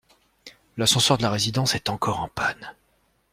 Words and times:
L'ascenseur 0.77 1.19
de 1.19 1.21
la 1.21 1.29
résidence 1.29 1.75
est 1.75 1.87
encore 1.87 2.21
en 2.21 2.27
panne. 2.27 2.73